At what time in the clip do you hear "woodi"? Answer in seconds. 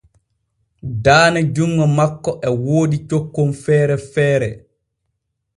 2.63-2.97